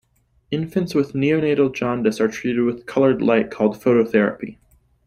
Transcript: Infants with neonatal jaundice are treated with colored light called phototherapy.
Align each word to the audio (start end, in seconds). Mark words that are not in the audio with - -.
Infants 0.49 0.95
with 0.95 1.13
neonatal 1.13 1.71
jaundice 1.75 2.19
are 2.19 2.27
treated 2.27 2.63
with 2.63 2.87
colored 2.87 3.21
light 3.21 3.51
called 3.51 3.79
phototherapy. 3.79 4.57